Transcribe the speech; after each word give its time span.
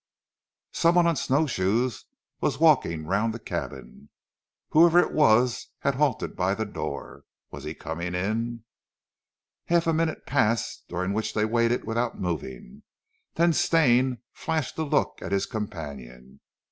Some 0.71 0.95
one 0.95 1.05
on 1.05 1.15
snow 1.15 1.45
shoes 1.45 2.05
was 2.39 2.57
walking 2.59 3.05
round 3.05 3.35
the 3.35 3.39
cabin. 3.39 4.09
Whoever 4.69 4.97
it 4.97 5.11
was 5.13 5.67
had 5.81 5.93
halted 5.93 6.35
by 6.35 6.55
the 6.55 6.65
door. 6.65 7.23
Was 7.51 7.65
he 7.65 7.75
coming 7.75 8.15
in? 8.15 8.63
Half 9.65 9.85
a 9.85 9.93
minute 9.93 10.25
passed 10.25 10.85
during 10.89 11.13
which 11.13 11.35
they 11.35 11.45
waited 11.45 11.83
without 11.85 12.19
moving, 12.19 12.81
then 13.35 13.53
Stane 13.53 14.17
flashed 14.33 14.75
a 14.79 14.83
look 14.83 15.19
at 15.21 15.31
his 15.31 15.45
companion. 15.45 16.39